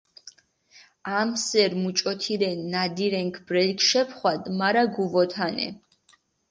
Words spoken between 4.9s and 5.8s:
გუვოთანე.